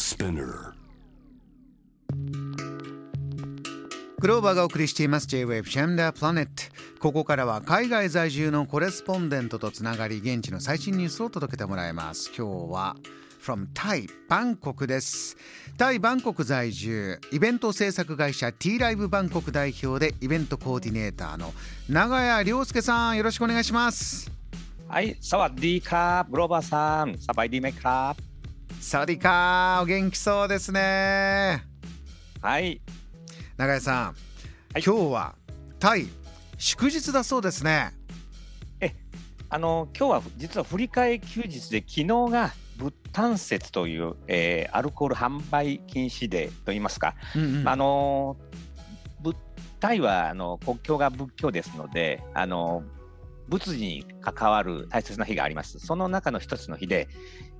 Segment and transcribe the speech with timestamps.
[0.00, 0.72] Spinner
[4.18, 6.50] グローバーがお送りしています J-Wave シェンダープラネット
[6.98, 12.96] ここからは海外在住のコレスポンデントとつながり現地の最新ニュースを届けてもらいます今日は
[13.42, 15.36] from タイバンコクです
[15.76, 21.52] タイバンコク在住イベント制作会社 T ライブバンコク代表でイベントコーディネーターの
[21.88, 24.30] 長谷亮介さんよろしくお願いします
[24.88, 28.29] はい、สวัสดีครับโรบาさんสบายดีไหมครับ
[28.81, 31.63] サワディカーお元気そうですね。
[32.41, 32.81] はい、
[33.55, 34.13] 長谷さん、は
[34.79, 34.83] い。
[34.83, 35.35] 今日は
[35.79, 36.07] タイ
[36.57, 37.93] 祝日だそうですね。
[39.51, 47.67] あの今日は実は振り替え休日で昨日が仏誕節という、えーアルコール販売禁止デーといいますか、うんうん。
[47.67, 48.35] あの
[49.21, 49.37] 仏
[49.79, 52.83] タイはあの国境が仏教ですのであの
[53.51, 55.77] 仏事に関わる大切な日があります。
[55.79, 57.09] その中の一つの日で、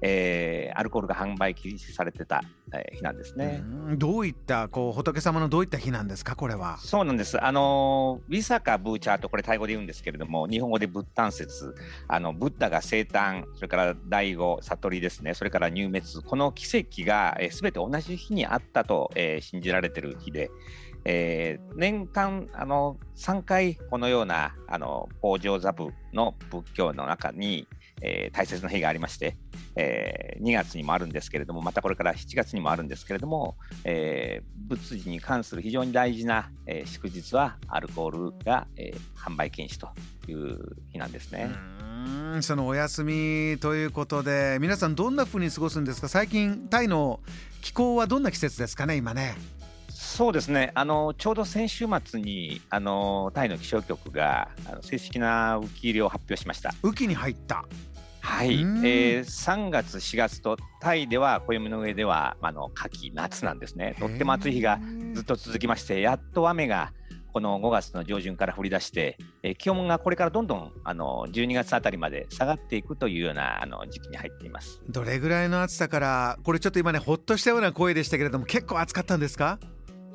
[0.02, 2.41] えーアルコールが販売禁止されてた、
[2.73, 3.62] えー日なんですね。
[3.62, 6.38] うんどういったこう仏様のどういった日なんですか？
[6.38, 7.43] これはそうなんです。
[7.43, 11.76] あのウィサカ・ブーチャーとこれタイ語で言うんですけれども、日本語で仏誕節、
[12.08, 20.49] あのブッダが生誕、それから第五悟りですね、それから入滅、この奇跡がすべ、全て同じ日にあったと、えー信じられている日で、
[21.05, 27.68] えー年間あの3回このようなあの北条座部の仏教の中に、
[28.02, 29.38] えー大切な日がありまして、
[29.76, 39.88] えー2月にもあるんですけれどもまたこれから7月にもあるんですけれども、えー仏事に関する非常に大事な、えー祝日はアルコールが、えー販売禁止と
[40.30, 40.58] いう
[40.91, 41.49] 日なんですね。
[42.41, 46.08] そのお休みということで皆さんどんな風に過ごすんですか？
[46.08, 47.20] 最近タイの
[47.62, 49.36] 気候はどんな季節ですかね今ね
[50.04, 56.74] そうですねあのちょうど先週末にあのタイの気象局があの正式な浮き入れを発表しました。
[56.84, 57.66] 雨季に入った
[58.20, 63.96] はい、うんえー3月、4月とタイでは暦の上ではあの夏季、夏なんですね。
[63.99, 64.80] とっても暑い日が
[65.13, 66.94] ずっと続きまして、やっと雨が
[67.34, 74.81] この5月の上旬から降り出して、えー気温がこれからどんどんあの12月あたりまで下がっていくというようなあの時期に入っています。
[74.90, 79.59] どれぐらいの暑さからこれちょっと今ねほっとしたような声でしたけれども結構暑かったんですか？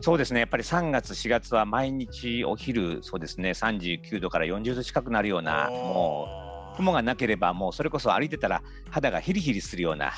[0.01, 10.13] そうですね、やっぱり3月、4月は毎日お昼、そうですね、39度から40度近くなるような、もう雲がなければ、もうそれこそ歩いてたら肌がヒリヒリするような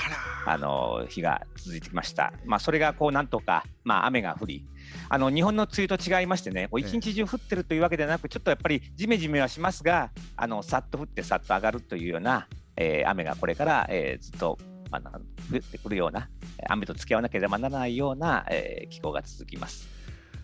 [0.45, 2.33] あの日が続いてきました。
[2.45, 4.65] まあ、それがこうなんとか、まあ、雨が降り、
[5.09, 14.59] あの日本の梅雨と違いましてね、一日中降ってるというわけではなく、ちょっとやっぱりジメジメはしますが、あのさっと降ってさっと上がるというような、えー雨がこれから、えーずっと、
[14.91, 15.11] まあ、
[15.53, 16.29] 降ってくるような、
[16.69, 19.89] 雨と付き合わなければならないような、えー気候が続きます。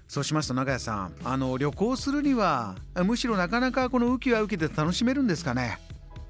[0.06, 5.78] そうしますと長谷さんあの旅行するにはむしろなかなかこの雨季は雨季で楽しめるんですかね？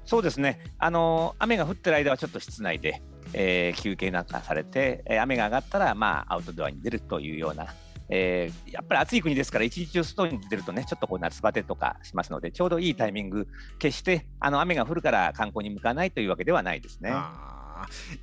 [0.05, 3.01] そうですね、あの雨が降ってる間はちょっと室内で、
[3.33, 7.67] えー休憩なんかされて、えー雨が上がったら、まあ、アウトドアに出るというような、
[8.09, 13.47] えーやっぱり暑い国ですから、一日中外に出るとね、ちょっとこう夏バテとかしますので、ちょうどいいタイミング、
[13.79, 17.11] 決してあの雨が降るから観光に向かないというわけではないですね。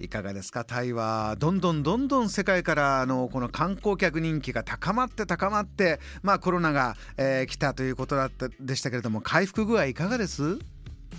[0.00, 0.64] いかがですか？
[0.64, 10.58] タイはどんどんどんどん世界からあのこの観光客人気が高まって高まってまあコロナが、えー来たということだったでしたけれども回復具合いかがです？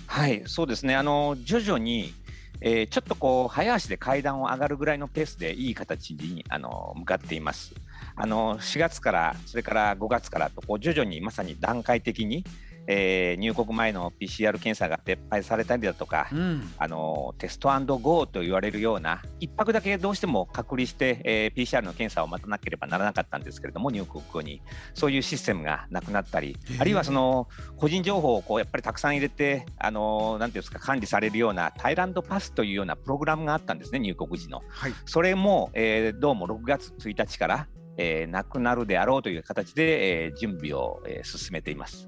[0.08, 0.96] はい、そうですね。
[0.96, 2.14] あの徐々に、
[2.62, 7.74] えーちょっとこう早足で階段を上がるぐらいのペースでいい形にあの向かっています。
[8.16, 12.46] あの4月からそれから5月からとこう徐々にまさに段階的に、
[12.88, 24.62] えー入国前の PCR 検査が撤廃されたりだとか、うんあのテストゴーと言われるような一泊だけどうしても隔離して、えー PCR の検査を待たなければならなかったんですけれども入国後に
[24.94, 34.62] そういうシステムがなくなったりあるいはその個人情報をこうやっぱりたくさん入れてあのなんていうんですか管理されるようなタイランドパスというようなプログラムがあったんですね入国時の。
[34.70, 37.68] はいそれも、えーどうも6月1日から、
[37.98, 42.08] えーなくなるであろうという形で、えー準備を、えー進めています。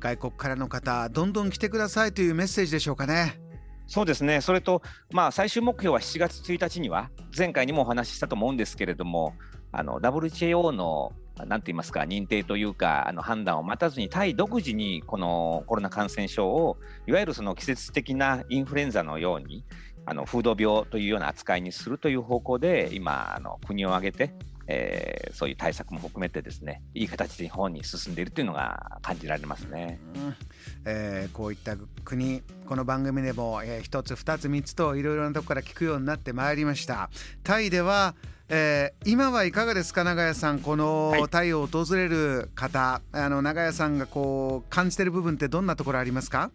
[0.00, 3.40] 外国からの方どんどん来てくださいというメッセージでしょうかね。
[3.86, 9.34] そうですね、それと、まあ、最終目標は7月1日には、前回にもお話ししたと思うんですけれども、
[9.72, 11.12] あの WHO の
[11.46, 16.76] 何て言いますか、認定というか、あの判断を待たずに、タイ独自にこのコロナ感染症を、
[17.06, 19.64] いわゆるその季節的なインフルエンザのように、
[20.10, 24.34] あの風土病というような扱いにするという方向で、今、あの国を挙げて、
[24.66, 30.00] えーそういう対策も含めてですね、いい形で日本に進んでいるというのが感じられますね。
[30.16, 30.36] うん。
[30.84, 37.08] えーこういった国この番組でも、えー、1つ2つ3つといろいろなとこから聞くようになってまいりました。
[37.44, 38.16] タイでは、
[38.48, 41.28] えー今はいかがですか長屋さんこのはい。
[41.28, 46.50] タイを訪れる方、あの長屋さんがこう感じてる部分ってどんなところありますか？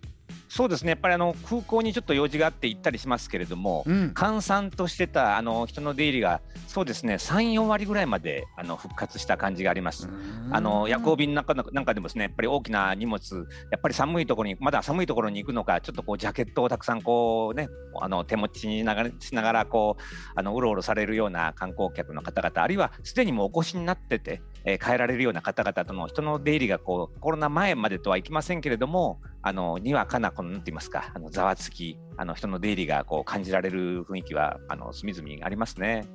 [0.48, 0.92] そうですね。
[0.92, 10.10] やっぱりあの空港にちょっと用事があって行ったりしますけれども、うん、閑散としてたあの人の出入りがそうですね34割ぐらいまであの復活した感じがあります。
[10.52, 17.68] あの夜行便なんかなんかでもですねやっぱり大きな荷物やっぱり寒いところにまだ寒いところに行くのかちょっとこうジャケットをたくさんこうね
[18.00, 20.02] あの手持ちにながしながらこう
[20.36, 36.06] あのうろうろされるような観光客の方々あるいはすでにもうお越しになってて、えー、帰られるような方々との人の出入りがこうコロナ前までとはいきませんけれどもあのにわかなこのなんて言いますかあのざわつきあの人の出入りがこう感じられる雰囲気はあの隅々ありますね。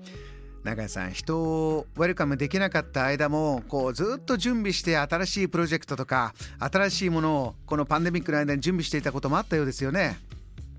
[0.62, 10.18] 永谷さん人をウェルカムできなかった間もこうずっと準備して新しいプロジェクトとか新しいものをこのパンデミックの間に準備していたこともあったようですよね。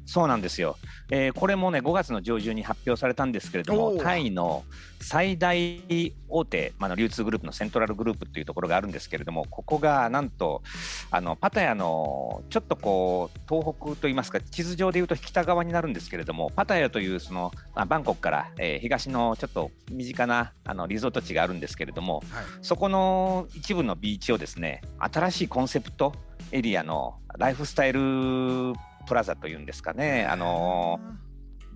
[0.05, 0.77] そうなんですよ、
[1.09, 4.63] えー、これもね5月の上旬に発表されたんですけれどもタイの
[5.01, 10.61] 最大大手、まあ、の流通グループのセントラルグループっていうところがあるんですけれどもここがなんと
[11.09, 26.13] あのパタヤのちょっとこう東北といいますか地図上でいうと北側になるんですけれどもパタヤというその、まあ、バンコクから、えー、東のちょっと身近なあのリゾート地があるんですけれども、はい、そこの一部のビーチをですね新しいコンセプト
[26.51, 30.99] エリアのライフスタイルプラザというんですかね、あの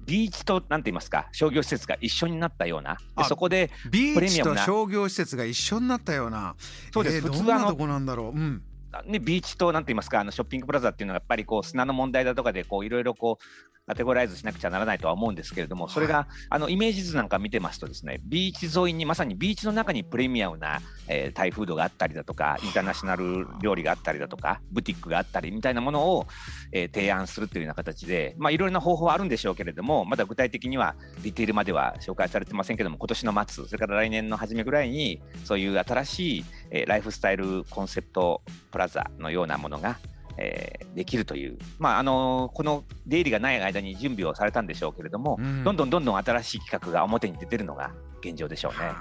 [0.05, 1.27] ビーチとなんて言いますか？
[1.31, 2.97] 商業施設が一緒になったような。
[3.17, 6.55] でそこでビーチと商業施設が一緒になったような。
[6.93, 8.61] そうです、えー、普通あのどこなんだろう、うん。
[9.07, 10.21] ね、ビーチとなんて言いますか？
[10.21, 13.43] あのショッピングプラザっていうのはやっぱりこう砂の問題だとかでこういろいろこう
[13.87, 26.25] カテゴライズしなくちゃならないとは思うんですけれども、それが、あのイメージ図なんか見てますと、ですねビーチ沿いに、まさにビーチの中にプレミアムな、えー、タイフードがあったりだとか、インターナショナル料理があったりだとか、ブティックがあったりみたいなものを、
[26.71, 38.41] えー、提案するというような形で、まあ、いろいろな方法はあるんでしょうけれども、まだ具体的にはディテールまでは紹介されてませんけども、今年の末、それから来年の初めぐらいに、そういう新しい、えー、ライフスタイルコンセプト
[38.71, 39.99] プラザのようなものが、
[40.37, 47.91] えー、できるという、まああのこの出入りがない間に準備をされたんでしょうけれども、うん、どんどんどんどん新しい企画が表に出てるのが
[48.21, 48.91] 現状でしょうね。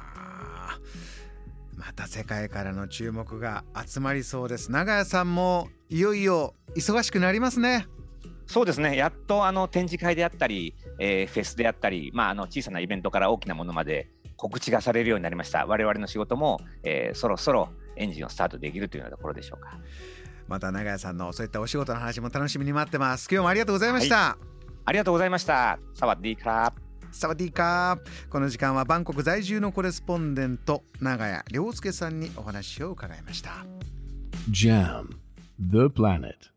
[1.76, 4.70] また世界からの注目が集まりそうです。
[4.70, 7.86] 長谷さんもいよいよ忙しくなりますね。
[8.46, 15.66] そうですねやっとあの展示会であったり、えー、フェスであったり、まあ、あの小さなイベントから大きなものまで告知がされるようになりました。
[15.66, 19.78] 我々の仕事も、えー、そろそろエンジンをスタートできるというようなところでしょうか。
[20.48, 23.28] また長屋さんのそういったお仕事の話も楽しみに待ってます。
[23.30, 24.46] 今日もありがとうございました、はい、
[24.86, 25.78] ありがとうございました。
[25.94, 26.84] サワディーカー。
[27.12, 28.28] サワディーカー。
[28.28, 33.64] この時間はバンコク在住のコレスポンデント長屋亮介さんにお話を伺いました。
[34.50, 35.08] JAM
[35.58, 36.53] The Planet